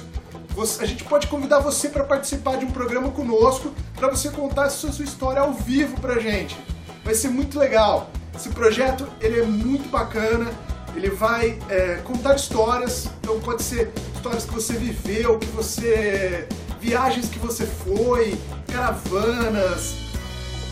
[0.80, 4.70] A gente pode convidar você para participar de um programa conosco, para você contar a
[4.70, 6.57] sua, história ao vivo pra gente.
[7.03, 8.09] Vai ser muito legal.
[8.35, 10.52] Esse projeto ele é muito bacana.
[10.95, 16.48] Ele vai é, contar histórias, então pode ser histórias que você viveu, que você
[16.79, 18.40] viagens que você foi,
[18.71, 19.95] caravanas,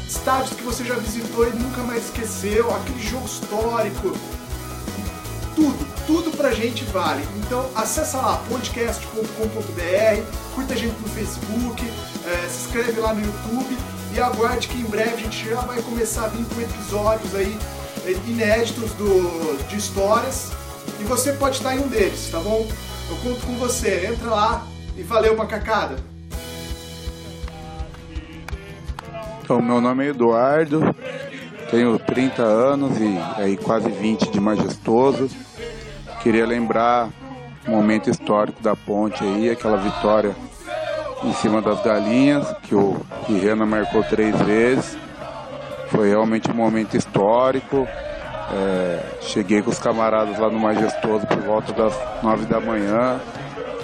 [0.07, 4.17] estádios que você já visitou e nunca mais esqueceu, aquele jogo histórico.
[5.55, 7.21] Tudo, tudo pra gente vale.
[7.35, 10.21] Então acessa lá podcast.com.br,
[10.55, 11.85] curta a gente no Facebook,
[12.25, 13.77] é, se inscreve lá no YouTube
[14.15, 17.55] e aguarde que em breve a gente já vai começar a vir com episódios aí
[18.05, 20.51] é, inéditos do, de histórias
[20.99, 22.65] e você pode estar em um deles, tá bom?
[23.09, 25.97] Eu conto com você, entra lá e valeu macacada!
[29.43, 30.81] Então, meu nome é Eduardo,
[31.69, 35.29] tenho 30 anos e aí quase 20 de majestoso.
[36.27, 37.07] Queria lembrar
[37.65, 40.35] o momento histórico da ponte aí, aquela vitória
[41.23, 44.97] em cima das galinhas, que o que Rena marcou três vezes.
[45.87, 47.87] Foi realmente um momento histórico.
[48.53, 53.21] É, cheguei com os camaradas lá no Majestoso por volta das nove da manhã.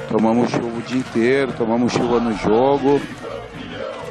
[0.09, 2.99] Tomamos chuva o dia inteiro, tomamos chuva no jogo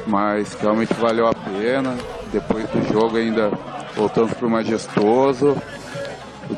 [0.07, 1.95] mas realmente valeu a pena.
[2.31, 3.51] Depois do jogo ainda
[3.95, 5.55] voltamos para o Majestoso.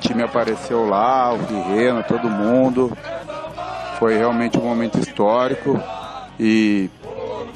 [0.05, 2.95] Time apareceu lá, o Guerreiro, todo mundo.
[3.97, 5.81] Foi realmente um momento histórico
[6.39, 6.91] e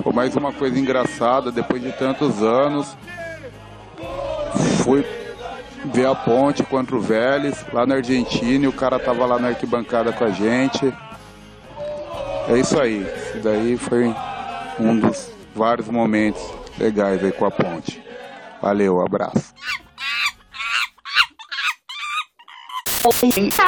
[0.02, 2.98] foi mais uma coisa engraçada, depois de tantos anos,
[4.84, 5.06] fui
[5.94, 9.50] ver a ponte contra o Vélez, lá na Argentina, e o cara tava lá na
[9.50, 10.92] arquibancada com a gente.
[12.48, 14.12] É isso aí, isso daí foi
[14.80, 16.42] um dos vários momentos
[16.80, 18.04] legais aí com a ponte.
[18.59, 19.54] Valeu, abraço.
[23.04, 23.66] ok 下